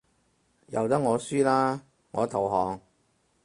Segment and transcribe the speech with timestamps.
[0.69, 2.81] 由得我輸啦，我投降